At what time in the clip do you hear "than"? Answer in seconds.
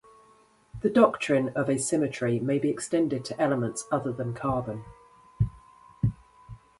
4.11-4.33